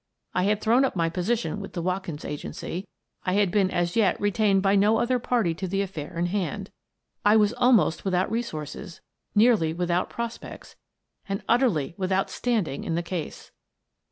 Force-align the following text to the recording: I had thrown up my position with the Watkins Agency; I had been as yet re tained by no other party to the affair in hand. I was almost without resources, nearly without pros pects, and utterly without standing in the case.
I 0.33 0.45
had 0.45 0.61
thrown 0.61 0.83
up 0.83 0.95
my 0.95 1.09
position 1.09 1.59
with 1.59 1.73
the 1.73 1.81
Watkins 1.83 2.25
Agency; 2.25 2.87
I 3.23 3.33
had 3.33 3.51
been 3.51 3.69
as 3.69 3.95
yet 3.95 4.19
re 4.19 4.31
tained 4.31 4.63
by 4.63 4.75
no 4.75 4.97
other 4.97 5.19
party 5.19 5.53
to 5.53 5.67
the 5.67 5.83
affair 5.83 6.17
in 6.17 6.25
hand. 6.25 6.71
I 7.23 7.35
was 7.35 7.53
almost 7.53 8.03
without 8.03 8.31
resources, 8.31 9.01
nearly 9.35 9.73
without 9.73 10.09
pros 10.09 10.39
pects, 10.39 10.73
and 11.29 11.43
utterly 11.47 11.93
without 11.97 12.31
standing 12.31 12.83
in 12.83 12.95
the 12.95 13.03
case. 13.03 13.51